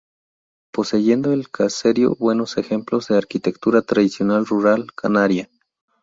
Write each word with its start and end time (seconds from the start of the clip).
Poseyendo 0.71 1.31
el 1.31 1.51
caserío 1.51 2.15
buenos 2.15 2.57
ejemplos 2.57 3.07
de 3.07 3.17
arquitectura 3.19 3.83
tradicional 3.83 4.47
rural 4.47 4.91
canaria. 4.95 5.47